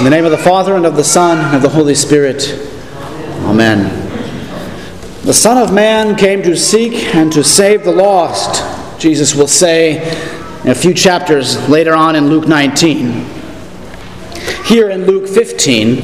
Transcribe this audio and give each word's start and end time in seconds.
In 0.00 0.04
the 0.04 0.10
name 0.10 0.24
of 0.24 0.30
the 0.30 0.38
Father, 0.38 0.76
and 0.76 0.86
of 0.86 0.96
the 0.96 1.04
Son, 1.04 1.44
and 1.44 1.56
of 1.56 1.60
the 1.60 1.68
Holy 1.68 1.94
Spirit. 1.94 2.58
Amen. 3.44 3.84
The 5.24 5.34
Son 5.34 5.58
of 5.58 5.74
Man 5.74 6.16
came 6.16 6.42
to 6.42 6.56
seek 6.56 7.14
and 7.14 7.30
to 7.34 7.44
save 7.44 7.84
the 7.84 7.92
lost, 7.92 8.98
Jesus 8.98 9.34
will 9.34 9.46
say 9.46 9.98
in 10.64 10.70
a 10.70 10.74
few 10.74 10.94
chapters 10.94 11.68
later 11.68 11.94
on 11.94 12.16
in 12.16 12.30
Luke 12.30 12.48
19. 12.48 13.26
Here 14.64 14.88
in 14.88 15.04
Luke 15.04 15.28
15, 15.28 15.96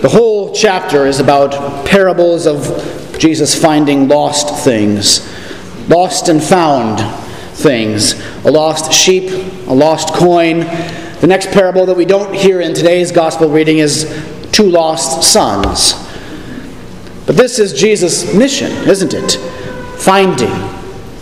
the 0.00 0.08
whole 0.08 0.54
chapter 0.54 1.06
is 1.06 1.18
about 1.18 1.84
parables 1.84 2.46
of 2.46 3.16
Jesus 3.18 3.60
finding 3.60 4.06
lost 4.06 4.62
things, 4.64 5.28
lost 5.88 6.28
and 6.28 6.40
found 6.40 7.00
things, 7.56 8.12
a 8.44 8.50
lost 8.52 8.92
sheep, 8.92 9.28
a 9.66 9.74
lost 9.74 10.14
coin, 10.14 10.60
the 11.20 11.26
next 11.26 11.50
parable 11.50 11.84
that 11.86 11.96
we 11.96 12.06
don't 12.06 12.34
hear 12.34 12.60
in 12.60 12.72
today's 12.72 13.12
gospel 13.12 13.50
reading 13.50 13.78
is 13.78 14.04
two 14.52 14.68
lost 14.68 15.30
sons. 15.30 15.92
But 17.26 17.36
this 17.36 17.58
is 17.58 17.74
Jesus' 17.74 18.34
mission, 18.34 18.72
isn't 18.88 19.12
it? 19.12 19.32
Finding, 20.00 20.50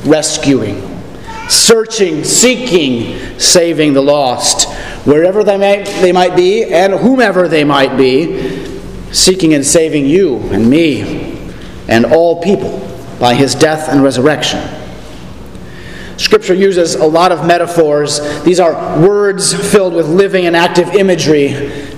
rescuing, 0.04 1.02
searching, 1.48 2.22
seeking, 2.22 3.38
saving 3.40 3.92
the 3.92 4.00
lost, 4.00 4.72
wherever 5.04 5.42
they 5.42 5.58
might, 5.58 5.86
they 6.00 6.12
might 6.12 6.36
be 6.36 6.64
and 6.64 6.94
whomever 6.94 7.48
they 7.48 7.64
might 7.64 7.96
be, 7.96 8.66
seeking 9.12 9.54
and 9.54 9.66
saving 9.66 10.06
you 10.06 10.36
and 10.52 10.70
me 10.70 11.50
and 11.88 12.06
all 12.06 12.40
people 12.40 12.78
by 13.18 13.34
his 13.34 13.56
death 13.56 13.88
and 13.88 14.02
resurrection. 14.02 14.77
Scripture 16.18 16.54
uses 16.54 16.96
a 16.96 17.06
lot 17.06 17.30
of 17.30 17.46
metaphors. 17.46 18.42
These 18.42 18.58
are 18.58 19.00
words 19.00 19.54
filled 19.72 19.94
with 19.94 20.08
living 20.08 20.46
and 20.46 20.56
active 20.56 20.88
imagery 20.88 21.50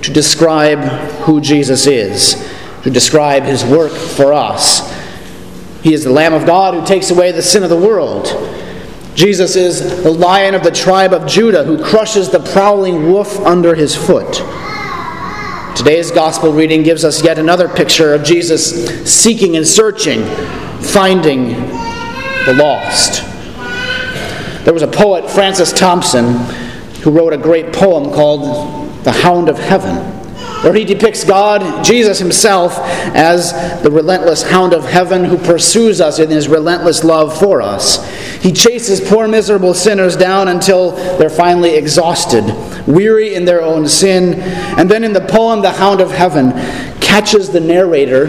to 0.02 0.12
describe 0.12 0.78
who 1.24 1.40
Jesus 1.40 1.86
is, 1.86 2.46
to 2.82 2.90
describe 2.90 3.44
his 3.44 3.64
work 3.64 3.92
for 3.92 4.34
us. 4.34 4.94
He 5.82 5.94
is 5.94 6.04
the 6.04 6.12
Lamb 6.12 6.34
of 6.34 6.44
God 6.44 6.74
who 6.74 6.86
takes 6.86 7.10
away 7.10 7.32
the 7.32 7.40
sin 7.40 7.62
of 7.62 7.70
the 7.70 7.76
world. 7.76 8.26
Jesus 9.14 9.56
is 9.56 10.02
the 10.02 10.10
lion 10.10 10.54
of 10.54 10.62
the 10.62 10.70
tribe 10.70 11.14
of 11.14 11.26
Judah 11.26 11.64
who 11.64 11.82
crushes 11.82 12.28
the 12.28 12.40
prowling 12.40 13.10
wolf 13.10 13.38
under 13.40 13.74
his 13.74 13.96
foot. 13.96 14.42
Today's 15.74 16.10
gospel 16.10 16.52
reading 16.52 16.82
gives 16.82 17.06
us 17.06 17.24
yet 17.24 17.38
another 17.38 17.70
picture 17.70 18.12
of 18.12 18.22
Jesus 18.22 19.10
seeking 19.10 19.56
and 19.56 19.66
searching, 19.66 20.24
finding 20.82 21.52
the 22.44 22.54
lost. 22.58 23.29
There 24.64 24.74
was 24.74 24.82
a 24.82 24.88
poet, 24.88 25.30
Francis 25.30 25.72
Thompson, 25.72 26.34
who 27.02 27.10
wrote 27.10 27.32
a 27.32 27.38
great 27.38 27.72
poem 27.72 28.12
called 28.12 29.04
The 29.04 29.12
Hound 29.12 29.48
of 29.48 29.58
Heaven, 29.58 29.96
where 30.62 30.74
he 30.74 30.84
depicts 30.84 31.24
God, 31.24 31.82
Jesus 31.82 32.18
himself, 32.18 32.78
as 33.14 33.52
the 33.82 33.90
relentless 33.90 34.42
hound 34.42 34.74
of 34.74 34.84
heaven 34.84 35.24
who 35.24 35.38
pursues 35.38 35.98
us 36.02 36.18
in 36.18 36.28
his 36.28 36.46
relentless 36.46 37.02
love 37.02 37.38
for 37.38 37.62
us. 37.62 38.06
He 38.42 38.52
chases 38.52 39.00
poor, 39.00 39.26
miserable 39.26 39.72
sinners 39.72 40.14
down 40.14 40.48
until 40.48 40.90
they're 41.16 41.30
finally 41.30 41.76
exhausted, 41.76 42.44
weary 42.86 43.34
in 43.34 43.46
their 43.46 43.62
own 43.62 43.88
sin. 43.88 44.40
And 44.78 44.90
then 44.90 45.04
in 45.04 45.14
the 45.14 45.22
poem, 45.22 45.62
The 45.62 45.70
Hound 45.70 46.02
of 46.02 46.10
Heaven 46.10 46.52
catches 47.00 47.48
the 47.48 47.60
narrator 47.60 48.26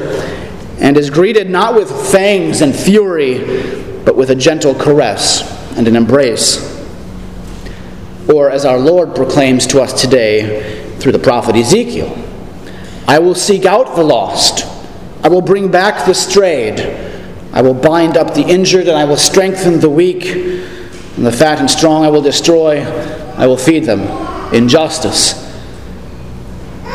and 0.79 0.95
is 0.95 1.09
greeted 1.09 1.49
not 1.49 1.75
with 1.75 1.91
fangs 2.09 2.61
and 2.61 2.73
fury, 2.73 3.83
but 4.05 4.15
with 4.15 4.29
a 4.29 4.35
gentle 4.35 4.73
caress 4.73 5.59
and 5.77 5.87
an 5.87 5.95
embrace. 5.95 6.69
Or, 8.31 8.49
as 8.49 8.65
our 8.65 8.77
Lord 8.77 9.15
proclaims 9.15 9.65
to 9.67 9.81
us 9.81 9.99
today 9.99 10.97
through 10.99 11.11
the 11.11 11.19
prophet 11.19 11.55
Ezekiel, 11.55 12.17
I 13.07 13.19
will 13.19 13.35
seek 13.35 13.65
out 13.65 13.95
the 13.95 14.03
lost, 14.03 14.65
I 15.23 15.27
will 15.27 15.41
bring 15.41 15.69
back 15.69 16.05
the 16.05 16.13
strayed, 16.13 16.79
I 17.53 17.61
will 17.61 17.73
bind 17.73 18.15
up 18.15 18.33
the 18.33 18.43
injured, 18.43 18.87
and 18.87 18.97
I 18.97 19.05
will 19.05 19.17
strengthen 19.17 19.79
the 19.79 19.89
weak, 19.89 20.25
and 20.25 21.25
the 21.25 21.31
fat 21.31 21.59
and 21.59 21.69
strong 21.69 22.05
I 22.05 22.09
will 22.09 22.21
destroy, 22.21 22.81
I 23.35 23.47
will 23.47 23.57
feed 23.57 23.85
them 23.85 24.01
in 24.53 24.69
justice. 24.69 25.39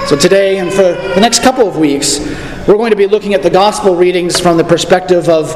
So, 0.09 0.17
today 0.17 0.59
and 0.59 0.73
for 0.73 0.83
the 0.83 1.21
next 1.21 1.43
couple 1.43 1.67
of 1.67 1.77
weeks, 1.77 2.21
we're 2.69 2.77
going 2.77 2.91
to 2.91 2.97
be 2.97 3.07
looking 3.07 3.35
at 3.35 3.43
the 3.43 3.51
gospel 3.51 3.97
readings 3.97 4.39
from 4.39 4.57
the 4.57 4.65
perspective 4.65 5.29
of 5.29 5.55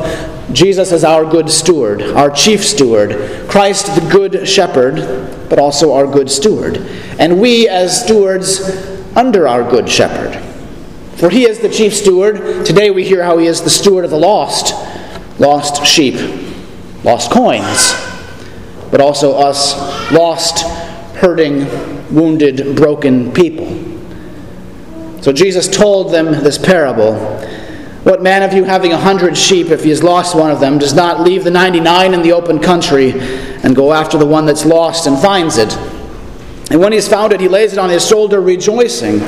Jesus 0.52 0.92
as 0.92 1.04
our 1.04 1.24
good 1.24 1.50
steward, 1.50 2.02
our 2.02 2.30
chief 2.30 2.64
steward, 2.64 3.48
Christ 3.48 3.86
the 3.94 4.08
good 4.10 4.48
shepherd, 4.48 4.96
but 5.48 5.58
also 5.58 5.92
our 5.92 6.06
good 6.06 6.30
steward, 6.30 6.76
and 7.18 7.40
we 7.40 7.68
as 7.68 8.04
stewards 8.04 8.60
under 9.16 9.46
our 9.46 9.68
good 9.68 9.88
shepherd. 9.88 10.40
For 11.16 11.28
he 11.28 11.44
is 11.44 11.58
the 11.58 11.68
chief 11.68 11.94
steward. 11.94 12.64
Today 12.64 12.90
we 12.90 13.04
hear 13.04 13.22
how 13.22 13.38
he 13.38 13.46
is 13.46 13.60
the 13.60 13.70
steward 13.70 14.04
of 14.04 14.10
the 14.10 14.18
lost, 14.18 14.72
lost 15.38 15.84
sheep, 15.86 16.14
lost 17.04 17.30
coins, 17.30 17.92
but 18.90 19.00
also 19.00 19.36
us 19.36 19.74
lost, 20.10 20.66
hurting, 21.16 21.66
wounded, 22.14 22.74
broken 22.74 23.32
people. 23.32 23.66
So 25.20 25.32
Jesus 25.32 25.68
told 25.68 26.12
them 26.12 26.32
this 26.42 26.56
parable. 26.56 27.14
What 28.02 28.22
man 28.22 28.42
of 28.42 28.54
you 28.54 28.64
having 28.64 28.92
a 28.92 28.98
hundred 28.98 29.36
sheep, 29.36 29.68
if 29.68 29.84
he 29.84 29.90
has 29.90 30.02
lost 30.02 30.34
one 30.34 30.50
of 30.50 30.58
them, 30.58 30.78
does 30.78 30.94
not 30.94 31.20
leave 31.20 31.44
the 31.44 31.50
ninety 31.50 31.80
nine 31.80 32.14
in 32.14 32.22
the 32.22 32.32
open 32.32 32.58
country 32.58 33.12
and 33.62 33.76
go 33.76 33.92
after 33.92 34.16
the 34.16 34.26
one 34.26 34.46
that's 34.46 34.64
lost 34.64 35.06
and 35.06 35.18
finds 35.18 35.58
it? 35.58 35.76
And 36.70 36.80
when 36.80 36.92
he 36.92 36.96
has 36.96 37.08
found 37.08 37.32
it, 37.32 37.40
he 37.40 37.48
lays 37.48 37.74
it 37.74 37.78
on 37.78 37.90
his 37.90 38.06
shoulder, 38.06 38.40
rejoicing. 38.40 39.20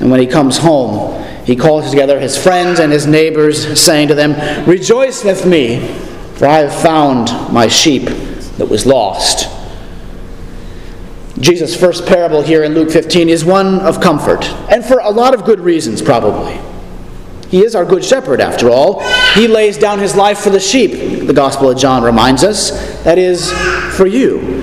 And 0.00 0.10
when 0.10 0.20
he 0.20 0.26
comes 0.26 0.56
home, 0.56 1.22
he 1.44 1.56
calls 1.56 1.90
together 1.90 2.18
his 2.18 2.42
friends 2.42 2.78
and 2.78 2.90
his 2.90 3.06
neighbors, 3.06 3.78
saying 3.78 4.08
to 4.08 4.14
them, 4.14 4.66
Rejoice 4.66 5.24
with 5.24 5.44
me, 5.44 5.88
for 6.36 6.46
I 6.46 6.58
have 6.58 6.82
found 6.82 7.26
my 7.52 7.68
sheep 7.68 8.04
that 8.56 8.68
was 8.68 8.86
lost. 8.86 9.48
Jesus' 11.40 11.78
first 11.78 12.06
parable 12.06 12.42
here 12.42 12.64
in 12.64 12.74
Luke 12.74 12.90
15 12.90 13.28
is 13.28 13.44
one 13.44 13.80
of 13.80 14.00
comfort, 14.00 14.44
and 14.70 14.84
for 14.84 14.98
a 15.00 15.10
lot 15.10 15.34
of 15.34 15.44
good 15.44 15.60
reasons, 15.60 16.00
probably. 16.00 16.58
He 17.50 17.64
is 17.64 17.74
our 17.74 17.84
good 17.84 18.04
shepherd, 18.04 18.40
after 18.40 18.68
all. 18.68 19.00
He 19.34 19.48
lays 19.48 19.78
down 19.78 19.98
his 19.98 20.14
life 20.14 20.38
for 20.38 20.50
the 20.50 20.60
sheep, 20.60 21.26
the 21.26 21.32
Gospel 21.32 21.70
of 21.70 21.78
John 21.78 22.02
reminds 22.02 22.44
us. 22.44 22.70
That 23.04 23.18
is, 23.18 23.50
for 23.96 24.06
you. 24.06 24.58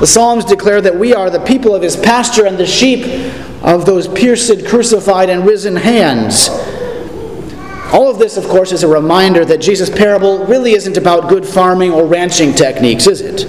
The 0.00 0.06
Psalms 0.06 0.44
declare 0.44 0.80
that 0.80 0.96
we 0.96 1.14
are 1.14 1.30
the 1.30 1.40
people 1.40 1.74
of 1.74 1.82
his 1.82 1.96
pasture 1.96 2.46
and 2.46 2.58
the 2.58 2.66
sheep 2.66 3.04
of 3.62 3.86
those 3.86 4.08
pierced, 4.08 4.66
crucified, 4.66 5.30
and 5.30 5.46
risen 5.46 5.76
hands. 5.76 6.48
All 7.92 8.10
of 8.10 8.18
this, 8.18 8.36
of 8.36 8.44
course, 8.44 8.72
is 8.72 8.82
a 8.82 8.88
reminder 8.88 9.44
that 9.44 9.60
Jesus' 9.60 9.88
parable 9.88 10.44
really 10.46 10.72
isn't 10.72 10.96
about 10.96 11.28
good 11.28 11.46
farming 11.46 11.92
or 11.92 12.06
ranching 12.06 12.52
techniques, 12.52 13.06
is 13.06 13.20
it? 13.20 13.46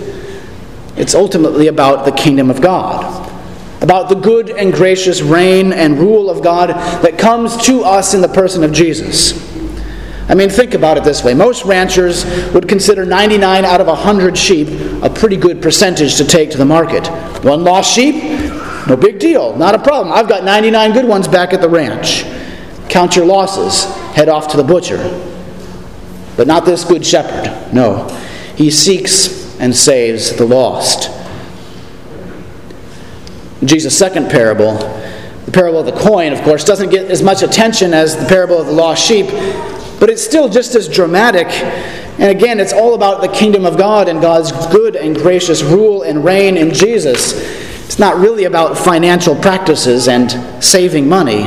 It's 0.98 1.16
ultimately 1.16 1.68
about 1.68 2.06
the 2.06 2.12
kingdom 2.12 2.50
of 2.50 2.62
God, 2.62 3.05
about 3.86 4.10
the 4.10 4.16
good 4.16 4.50
and 4.50 4.74
gracious 4.74 5.22
reign 5.22 5.72
and 5.72 6.00
rule 6.00 6.28
of 6.28 6.44
God 6.44 6.70
that 7.04 7.20
comes 7.20 7.56
to 7.68 7.84
us 7.84 8.16
in 8.16 8.22
the 8.22 8.28
person 8.28 8.64
of 8.64 8.72
Jesus. 8.72 9.46
I 10.28 10.34
mean, 10.34 10.50
think 10.50 10.74
about 10.74 10.98
it 10.98 11.04
this 11.04 11.24
way. 11.24 11.36
Most 11.36 11.66
ranchers 11.66 12.26
would 12.52 12.68
consider 12.68 13.06
99 13.06 13.64
out 13.64 13.80
of 13.80 13.86
100 13.86 14.36
sheep 14.36 14.68
a 15.04 15.10
pretty 15.10 15.38
good 15.38 15.62
percentage 15.62 16.16
to 16.16 16.26
take 16.26 16.50
to 16.50 16.58
the 16.58 16.66
market. 16.66 17.08
One 17.44 17.64
lost 17.64 17.94
sheep? 17.94 18.16
No 18.88 18.98
big 19.00 19.20
deal. 19.20 19.56
Not 19.56 19.76
a 19.76 19.80
problem. 19.80 20.12
I've 20.12 20.28
got 20.28 20.44
99 20.44 20.94
good 20.94 21.06
ones 21.06 21.28
back 21.28 21.54
at 21.54 21.62
the 21.62 21.70
ranch. 21.70 22.24
Count 22.90 23.16
your 23.16 23.28
losses. 23.28 23.84
Head 24.16 24.30
off 24.30 24.48
to 24.48 24.58
the 24.58 24.64
butcher. 24.64 24.98
But 26.38 26.48
not 26.48 26.66
this 26.66 26.84
good 26.84 27.06
shepherd. 27.06 27.72
No. 27.72 28.08
He 28.56 28.72
seeks 28.72 29.60
and 29.60 29.76
saves 29.76 30.36
the 30.36 30.46
lost. 30.46 31.15
Jesus' 33.68 33.98
second 33.98 34.30
parable, 34.30 34.78
the 35.46 35.52
parable 35.52 35.80
of 35.80 35.86
the 35.86 35.92
coin, 35.94 36.34
of 36.34 36.42
course, 36.42 36.64
doesn't 36.64 36.90
get 36.90 37.10
as 37.10 37.22
much 37.22 37.42
attention 37.42 37.94
as 37.94 38.18
the 38.18 38.26
parable 38.26 38.60
of 38.60 38.68
the 38.68 38.74
lost 38.74 39.06
sheep, 39.06 39.28
but 40.00 40.10
it's 40.10 40.24
still 40.24 40.50
just 40.50 40.76
as 40.76 40.90
dramatic. 40.90 41.48
And 42.18 42.30
again, 42.32 42.60
it's 42.60 42.74
all 42.74 42.96
about 42.96 43.22
the 43.22 43.28
kingdom 43.28 43.66
of 43.66 43.78
God 43.78 44.08
and 44.08 44.22
God's 44.22 44.52
good 44.68 44.96
and 44.96 45.16
gracious 45.16 45.62
rule 45.62 46.04
and 46.04 46.24
reign 46.24 46.58
in 46.58 46.74
Jesus. 46.74 47.34
It's 47.86 48.00
not 48.00 48.18
really 48.18 48.46
about 48.46 48.78
financial 48.78 49.36
practices 49.36 50.08
and 50.08 50.32
saving 50.64 51.08
money. 51.08 51.44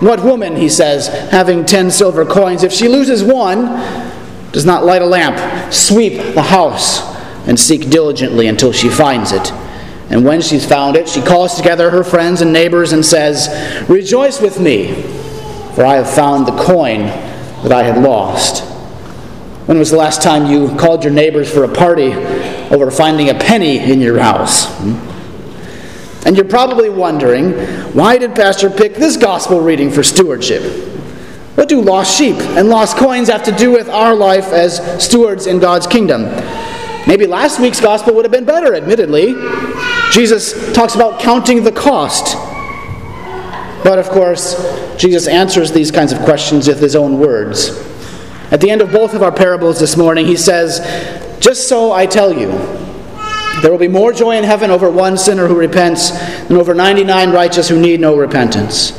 What 0.00 0.22
woman, 0.22 0.56
he 0.56 0.68
says, 0.68 1.08
having 1.30 1.64
ten 1.64 1.90
silver 1.90 2.24
coins, 2.24 2.62
if 2.62 2.72
she 2.72 2.88
loses 2.88 3.22
one, 3.22 3.66
does 4.52 4.64
not 4.64 4.84
light 4.84 5.02
a 5.02 5.06
lamp, 5.06 5.72
sweep 5.72 6.34
the 6.34 6.42
house, 6.42 7.00
and 7.46 7.58
seek 7.58 7.90
diligently 7.90 8.46
until 8.48 8.72
she 8.72 8.88
finds 8.88 9.32
it. 9.32 9.52
And 10.10 10.24
when 10.24 10.40
she's 10.40 10.66
found 10.66 10.96
it, 10.96 11.08
she 11.08 11.22
calls 11.22 11.54
together 11.54 11.88
her 11.90 12.02
friends 12.02 12.40
and 12.40 12.52
neighbors 12.52 12.92
and 12.92 13.06
says, 13.06 13.48
Rejoice 13.88 14.40
with 14.40 14.58
me, 14.58 15.02
for 15.74 15.86
I 15.86 15.94
have 15.94 16.10
found 16.10 16.46
the 16.46 16.56
coin 16.62 17.06
that 17.62 17.72
I 17.72 17.84
had 17.84 18.02
lost. 18.02 18.64
When 19.66 19.78
was 19.78 19.92
the 19.92 19.96
last 19.96 20.20
time 20.20 20.46
you 20.46 20.74
called 20.76 21.04
your 21.04 21.12
neighbors 21.12 21.52
for 21.52 21.62
a 21.62 21.68
party 21.68 22.12
over 22.74 22.90
finding 22.90 23.30
a 23.30 23.34
penny 23.34 23.78
in 23.78 24.00
your 24.00 24.18
house? 24.18 24.66
Hmm? 24.78 26.26
And 26.26 26.36
you're 26.36 26.48
probably 26.48 26.90
wondering, 26.90 27.52
why 27.94 28.18
did 28.18 28.34
Pastor 28.34 28.68
pick 28.68 28.94
this 28.96 29.16
gospel 29.16 29.60
reading 29.60 29.90
for 29.90 30.02
stewardship? 30.02 30.62
What 31.54 31.68
do 31.68 31.80
lost 31.80 32.18
sheep 32.18 32.36
and 32.36 32.68
lost 32.68 32.96
coins 32.96 33.28
have 33.28 33.44
to 33.44 33.52
do 33.52 33.70
with 33.70 33.88
our 33.88 34.14
life 34.14 34.46
as 34.46 35.02
stewards 35.02 35.46
in 35.46 35.60
God's 35.60 35.86
kingdom? 35.86 36.24
Maybe 37.06 37.26
last 37.26 37.60
week's 37.60 37.80
gospel 37.80 38.14
would 38.14 38.24
have 38.24 38.32
been 38.32 38.44
better, 38.44 38.74
admittedly. 38.74 39.34
Jesus 40.10 40.72
talks 40.72 40.94
about 40.94 41.20
counting 41.20 41.62
the 41.62 41.72
cost. 41.72 42.36
But 43.82 43.98
of 43.98 44.08
course, 44.08 44.56
Jesus 44.96 45.26
answers 45.26 45.72
these 45.72 45.90
kinds 45.90 46.12
of 46.12 46.20
questions 46.20 46.68
with 46.68 46.80
his 46.80 46.94
own 46.96 47.18
words. 47.18 47.70
At 48.50 48.60
the 48.60 48.70
end 48.70 48.82
of 48.82 48.90
both 48.90 49.14
of 49.14 49.22
our 49.22 49.32
parables 49.32 49.78
this 49.78 49.96
morning, 49.96 50.26
he 50.26 50.36
says, 50.36 50.80
Just 51.40 51.68
so 51.68 51.92
I 51.92 52.06
tell 52.06 52.32
you, 52.36 52.48
there 53.62 53.70
will 53.70 53.78
be 53.78 53.88
more 53.88 54.12
joy 54.12 54.36
in 54.36 54.44
heaven 54.44 54.70
over 54.70 54.90
one 54.90 55.16
sinner 55.16 55.46
who 55.46 55.56
repents 55.56 56.10
than 56.48 56.56
over 56.56 56.74
99 56.74 57.30
righteous 57.30 57.68
who 57.68 57.80
need 57.80 58.00
no 58.00 58.16
repentance. 58.16 58.92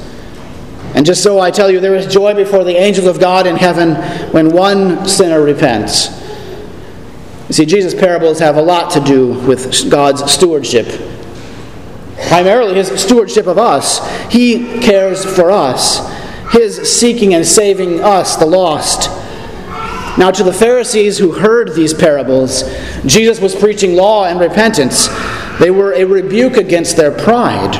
And 0.93 1.05
just 1.05 1.23
so 1.23 1.39
I 1.39 1.51
tell 1.51 1.71
you, 1.71 1.79
there 1.79 1.95
is 1.95 2.11
joy 2.11 2.33
before 2.33 2.63
the 2.63 2.75
angels 2.75 3.07
of 3.07 3.19
God 3.19 3.47
in 3.47 3.55
heaven 3.55 3.95
when 4.31 4.51
one 4.51 5.07
sinner 5.07 5.41
repents. 5.41 6.20
You 7.51 7.55
see, 7.55 7.65
Jesus' 7.65 7.93
parables 7.93 8.39
have 8.39 8.55
a 8.55 8.61
lot 8.61 8.91
to 8.91 9.01
do 9.01 9.33
with 9.45 9.91
God's 9.91 10.31
stewardship. 10.31 10.87
Primarily, 12.29 12.75
his 12.75 12.87
stewardship 12.97 13.45
of 13.45 13.57
us. 13.57 13.99
He 14.31 14.79
cares 14.79 15.25
for 15.25 15.51
us, 15.51 15.99
his 16.53 16.97
seeking 16.97 17.33
and 17.33 17.45
saving 17.45 17.99
us, 17.99 18.37
the 18.37 18.45
lost. 18.45 19.09
Now, 20.17 20.31
to 20.31 20.43
the 20.43 20.53
Pharisees 20.53 21.17
who 21.17 21.33
heard 21.33 21.75
these 21.75 21.93
parables, 21.93 22.63
Jesus 23.05 23.41
was 23.41 23.53
preaching 23.53 23.97
law 23.97 24.27
and 24.27 24.39
repentance. 24.39 25.09
They 25.59 25.71
were 25.71 25.91
a 25.91 26.05
rebuke 26.05 26.55
against 26.55 26.95
their 26.95 27.11
pride 27.11 27.75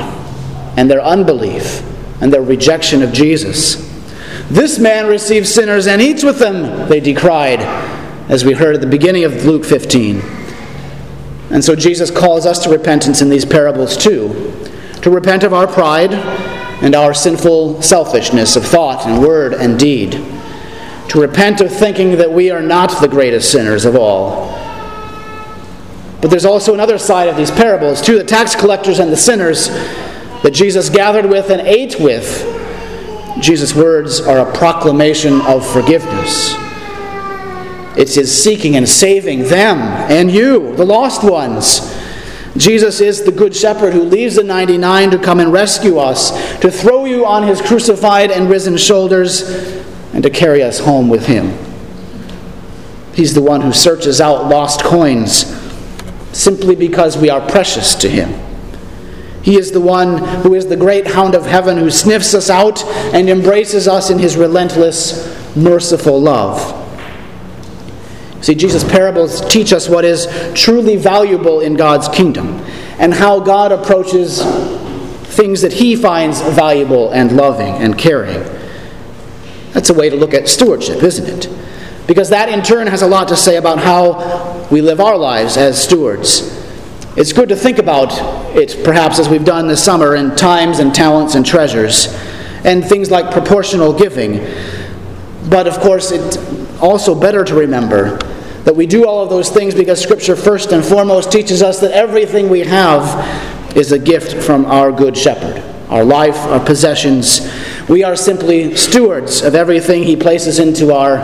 and 0.76 0.90
their 0.90 1.00
unbelief 1.00 1.82
and 2.20 2.30
their 2.30 2.42
rejection 2.42 3.02
of 3.02 3.14
Jesus. 3.14 3.76
This 4.50 4.78
man 4.78 5.06
receives 5.06 5.48
sinners 5.48 5.86
and 5.86 6.02
eats 6.02 6.22
with 6.22 6.38
them, 6.38 6.90
they 6.90 7.00
decried, 7.00 7.60
as 8.32 8.46
we 8.46 8.54
heard 8.54 8.74
at 8.74 8.80
the 8.80 8.86
beginning 8.86 9.24
of 9.24 9.44
Luke 9.44 9.62
15. 9.62 10.22
And 11.50 11.62
so 11.62 11.76
Jesus 11.76 12.10
calls 12.10 12.46
us 12.46 12.64
to 12.64 12.70
repentance 12.70 13.20
in 13.20 13.28
these 13.28 13.44
parables 13.44 13.94
too 13.94 14.70
to 15.02 15.10
repent 15.10 15.44
of 15.44 15.52
our 15.52 15.66
pride 15.66 16.14
and 16.82 16.94
our 16.94 17.12
sinful 17.12 17.82
selfishness 17.82 18.56
of 18.56 18.64
thought 18.64 19.06
and 19.06 19.20
word 19.20 19.52
and 19.52 19.78
deed 19.78 20.12
to 21.08 21.20
repent 21.20 21.60
of 21.60 21.70
thinking 21.70 22.16
that 22.16 22.32
we 22.32 22.50
are 22.50 22.62
not 22.62 23.02
the 23.02 23.08
greatest 23.08 23.52
sinners 23.52 23.84
of 23.84 23.96
all. 23.96 24.46
But 26.22 26.30
there's 26.30 26.46
also 26.46 26.72
another 26.72 26.96
side 26.96 27.28
of 27.28 27.36
these 27.36 27.50
parables, 27.50 28.00
too 28.00 28.16
the 28.16 28.24
tax 28.24 28.56
collectors 28.56 28.98
and 28.98 29.12
the 29.12 29.16
sinners 29.16 29.68
that 29.68 30.54
Jesus 30.54 30.88
gathered 30.88 31.26
with 31.26 31.50
and 31.50 31.60
ate 31.60 32.00
with. 32.00 32.48
Jesus' 33.42 33.74
words 33.74 34.22
are 34.22 34.38
a 34.38 34.56
proclamation 34.56 35.42
of 35.42 35.70
forgiveness. 35.70 36.61
It's 37.96 38.14
his 38.14 38.42
seeking 38.42 38.76
and 38.76 38.88
saving 38.88 39.44
them 39.44 39.78
and 40.10 40.30
you, 40.30 40.74
the 40.76 40.84
lost 40.84 41.22
ones. 41.28 41.94
Jesus 42.56 43.00
is 43.00 43.24
the 43.24 43.32
Good 43.32 43.54
Shepherd 43.56 43.94
who 43.94 44.02
leaves 44.02 44.36
the 44.36 44.44
99 44.44 45.10
to 45.12 45.18
come 45.18 45.40
and 45.40 45.52
rescue 45.52 45.98
us, 45.98 46.30
to 46.60 46.70
throw 46.70 47.04
you 47.06 47.24
on 47.24 47.44
his 47.44 47.60
crucified 47.62 48.30
and 48.30 48.50
risen 48.50 48.76
shoulders 48.76 49.42
and 50.12 50.22
to 50.22 50.30
carry 50.30 50.62
us 50.62 50.78
home 50.78 51.08
with 51.08 51.26
him. 51.26 51.56
He's 53.14 53.34
the 53.34 53.42
one 53.42 53.60
who 53.60 53.72
searches 53.72 54.20
out 54.20 54.48
lost 54.48 54.82
coins 54.82 55.46
simply 56.32 56.74
because 56.74 57.16
we 57.16 57.30
are 57.30 57.46
precious 57.46 57.94
to 57.96 58.08
him. 58.08 58.38
He 59.42 59.58
is 59.58 59.72
the 59.72 59.80
one 59.80 60.18
who 60.42 60.54
is 60.54 60.66
the 60.66 60.76
great 60.76 61.06
hound 61.06 61.34
of 61.34 61.46
heaven 61.46 61.76
who 61.76 61.90
sniffs 61.90 62.32
us 62.32 62.48
out 62.48 62.84
and 63.12 63.28
embraces 63.28 63.88
us 63.88 64.08
in 64.08 64.18
his 64.18 64.36
relentless, 64.36 65.56
merciful 65.56 66.20
love. 66.20 66.81
See, 68.42 68.56
Jesus' 68.56 68.82
parables 68.82 69.40
teach 69.48 69.72
us 69.72 69.88
what 69.88 70.04
is 70.04 70.26
truly 70.54 70.96
valuable 70.96 71.60
in 71.60 71.74
God's 71.74 72.08
kingdom 72.08 72.58
and 72.98 73.14
how 73.14 73.38
God 73.38 73.70
approaches 73.70 74.42
things 75.34 75.62
that 75.62 75.72
he 75.72 75.94
finds 75.94 76.40
valuable 76.40 77.12
and 77.12 77.36
loving 77.36 77.74
and 77.76 77.96
caring. 77.96 78.42
That's 79.72 79.90
a 79.90 79.94
way 79.94 80.10
to 80.10 80.16
look 80.16 80.34
at 80.34 80.48
stewardship, 80.48 81.04
isn't 81.04 81.28
it? 81.28 82.06
Because 82.08 82.30
that 82.30 82.48
in 82.48 82.62
turn 82.62 82.88
has 82.88 83.02
a 83.02 83.06
lot 83.06 83.28
to 83.28 83.36
say 83.36 83.56
about 83.56 83.78
how 83.78 84.66
we 84.72 84.82
live 84.82 85.00
our 85.00 85.16
lives 85.16 85.56
as 85.56 85.82
stewards. 85.82 86.60
It's 87.16 87.32
good 87.32 87.48
to 87.50 87.56
think 87.56 87.78
about 87.78 88.10
it, 88.56 88.84
perhaps, 88.84 89.20
as 89.20 89.28
we've 89.28 89.44
done 89.44 89.68
this 89.68 89.82
summer, 89.82 90.16
in 90.16 90.34
times 90.34 90.80
and 90.80 90.92
talents 90.92 91.36
and 91.36 91.46
treasures, 91.46 92.08
and 92.64 92.84
things 92.84 93.08
like 93.08 93.30
proportional 93.30 93.92
giving. 93.92 94.44
But 95.48 95.68
of 95.68 95.78
course, 95.78 96.10
it's 96.10 96.38
also 96.80 97.14
better 97.14 97.44
to 97.44 97.54
remember 97.54 98.18
that 98.64 98.76
we 98.76 98.86
do 98.86 99.06
all 99.06 99.22
of 99.22 99.30
those 99.30 99.50
things 99.50 99.74
because 99.74 100.00
Scripture, 100.00 100.36
first 100.36 100.72
and 100.72 100.84
foremost, 100.84 101.32
teaches 101.32 101.62
us 101.62 101.80
that 101.80 101.90
everything 101.92 102.48
we 102.48 102.60
have 102.60 103.76
is 103.76 103.92
a 103.92 103.98
gift 103.98 104.42
from 104.44 104.64
our 104.66 104.92
Good 104.92 105.16
Shepherd 105.16 105.62
our 105.92 106.04
life, 106.04 106.36
our 106.46 106.58
possessions. 106.58 107.52
We 107.86 108.02
are 108.02 108.16
simply 108.16 108.74
stewards 108.76 109.42
of 109.42 109.54
everything 109.54 110.02
He 110.02 110.16
places 110.16 110.58
into 110.58 110.94
our 110.94 111.20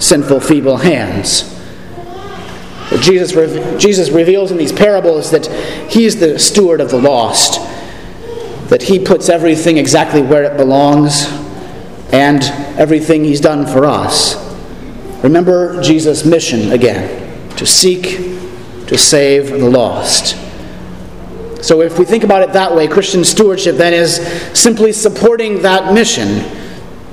sinful, 0.00 0.40
feeble 0.40 0.78
hands. 0.78 1.42
What 2.88 3.02
Jesus, 3.02 3.32
Jesus 3.80 4.08
reveals 4.08 4.50
in 4.50 4.56
these 4.56 4.72
parables 4.72 5.30
that 5.30 5.46
He's 5.90 6.18
the 6.18 6.38
steward 6.38 6.80
of 6.80 6.90
the 6.90 7.00
lost, 7.00 7.60
that 8.70 8.82
He 8.82 8.98
puts 8.98 9.28
everything 9.28 9.76
exactly 9.76 10.22
where 10.22 10.44
it 10.44 10.56
belongs, 10.56 11.26
and 12.12 12.42
everything 12.78 13.24
He's 13.24 13.42
done 13.42 13.66
for 13.66 13.84
us. 13.84 14.51
Remember 15.22 15.80
Jesus' 15.82 16.24
mission 16.24 16.72
again 16.72 17.48
to 17.56 17.64
seek, 17.64 18.18
to 18.88 18.98
save 18.98 19.50
the 19.50 19.70
lost. 19.70 20.36
So, 21.64 21.80
if 21.80 21.96
we 21.96 22.04
think 22.04 22.24
about 22.24 22.42
it 22.42 22.52
that 22.54 22.74
way, 22.74 22.88
Christian 22.88 23.22
stewardship 23.22 23.76
then 23.76 23.94
is 23.94 24.16
simply 24.52 24.92
supporting 24.92 25.62
that 25.62 25.94
mission 25.94 26.44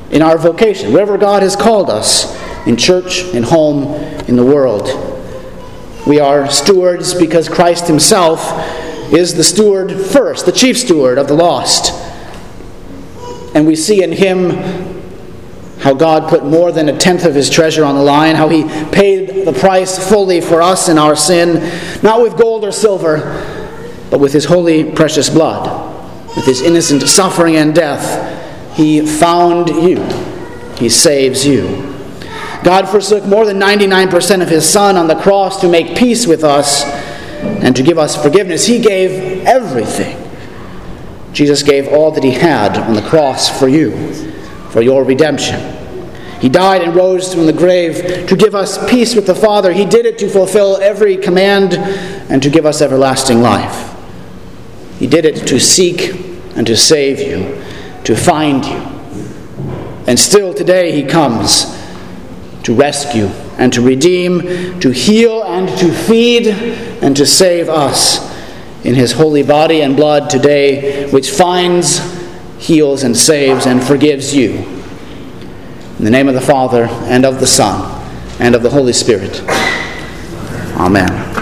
in 0.10 0.24
our 0.24 0.40
vocation, 0.40 0.92
wherever 0.92 1.20
God 1.20 1.44
has 1.44 1.56
called 1.56 1.92
us, 1.92 2.36
in 2.66 2.76
church, 2.76 3.26
in 3.26 3.44
home, 3.44 3.94
in 4.28 4.36
the 4.36 4.44
world. 4.44 4.90
We 6.08 6.20
are 6.20 6.50
stewards 6.50 7.14
because 7.14 7.48
Christ 7.48 7.88
Himself 7.88 8.42
is 9.14 9.36
the 9.36 9.44
steward 9.44 9.92
first, 9.92 10.48
the 10.48 10.52
chief 10.52 10.80
steward 10.80 11.19
of 11.19 11.28
the 11.28 11.36
lost. 11.36 11.94
And 13.54 13.68
we 13.68 13.76
see 13.76 14.02
in 14.02 14.12
Him 14.12 14.89
how 15.80 15.94
God 15.94 16.30
put 16.30 16.45
more 16.45 16.71
than 16.71 16.90
a 16.90 16.98
tenth 16.98 17.26
of 17.26 17.36
His 17.36 17.50
treasure 17.50 17.86
on 17.86 17.95
the 17.95 18.04
line, 18.04 18.36
how 18.36 18.50
He 18.50 18.64
paid 18.92 19.45
the 19.45 19.54
price 19.54 20.09
fully 20.09 20.42
for 20.42 20.62
us 20.62 20.90
in 20.90 20.98
our 20.98 21.16
sin, 21.16 22.02
not 22.04 22.21
with 22.21 22.38
gold 22.38 22.64
or 22.64 22.71
silver 22.71 23.57
but 24.09 24.19
with 24.19 24.33
his 24.33 24.45
holy, 24.45 24.83
precious 24.83 25.30
blood. 25.30 25.88
With 26.36 26.45
his 26.45 26.62
innocent 26.62 27.02
suffering 27.04 27.56
and 27.56 27.74
death, 27.74 28.76
he 28.76 29.06
found 29.06 29.69
you. 29.69 30.04
He 30.78 30.90
saves 30.90 31.45
you. 31.45 31.86
God 32.64 32.90
forsook 32.90 33.26
more 33.26 33.45
than 33.45 33.59
99% 33.59 34.42
of 34.42 34.50
his 34.50 34.68
Son 34.68 34.95
on 34.98 35.07
the 35.07 35.16
cross 35.16 35.62
to 35.62 35.69
make 35.69 35.98
peace 35.98 36.28
with 36.28 36.44
us 36.44 36.83
and 37.42 37.76
to 37.76 37.83
give 37.83 37.98
us 37.98 38.21
forgiveness. 38.21 38.66
He 38.66 38.80
gave 38.80 39.45
everything. 39.45 40.18
Jesus 41.31 41.64
gave 41.64 41.88
all 41.88 42.12
that 42.12 42.24
he 42.24 42.31
had 42.31 42.78
on 42.78 42.94
the 42.94 43.02
cross 43.02 43.59
for 43.59 43.68
you, 43.68 43.92
for 44.69 44.81
your 44.81 45.04
redemption. 45.04 45.76
He 46.40 46.47
died 46.47 46.81
and 46.81 46.95
rose 46.95 47.33
from 47.33 47.45
the 47.45 47.54
grave 47.54 48.28
to 48.28 48.35
give 48.35 48.56
us 48.56 48.78
peace 48.90 49.14
with 49.14 49.28
the 49.28 49.35
Father. 49.35 49.73
He 49.73 49.85
did 49.85 50.06
it 50.06 50.18
to 50.19 50.30
fulfill 50.30 50.78
every 50.78 51.18
command 51.18 51.73
and 51.73 52.42
to 52.42 52.49
give 52.49 52.66
us 52.66 52.81
everlasting 52.81 53.42
life. 53.42 53.95
He 54.99 55.07
did 55.07 55.26
it 55.26 55.47
to 55.47 55.59
seek 55.59 56.16
and 56.56 56.66
to 56.66 56.78
save 56.78 57.19
you, 57.19 57.61
to 58.06 58.16
find 58.16 58.66
you. 58.66 58.78
And 60.07 60.18
still 60.18 60.54
today 60.54 60.92
He 60.94 61.04
comes 61.04 61.78
to 62.64 62.73
rescue 62.73 63.28
and 63.57 63.73
to 63.73 63.81
redeem, 63.81 64.80
to 64.80 64.92
heal 64.92 65.44
and 65.44 65.68
to 65.80 65.92
feed 65.92 66.47
and 66.47 67.16
to 67.18 67.26
save 67.26 67.68
us 67.68 68.30
in 68.85 68.95
His 68.95 69.11
holy 69.11 69.44
body 69.44 69.81
and 69.81 69.95
blood 69.97 70.30
today, 70.30 71.09
which 71.11 71.31
finds, 71.31 72.19
heals, 72.59 73.04
and 73.04 73.18
saves 73.18 73.66
and 73.66 73.81
forgives 73.81 74.35
you. 74.35 74.51
In 75.97 76.06
the 76.06 76.11
name 76.11 76.28
of 76.28 76.35
the 76.35 76.42
Father, 76.42 76.85
and 76.85 77.25
of 77.25 77.39
the 77.39 77.47
Son, 77.47 78.06
and 78.39 78.54
of 78.54 78.63
the 78.63 78.69
Holy 78.69 78.94
Spirit. 78.94 79.42
Amen. 80.78 81.39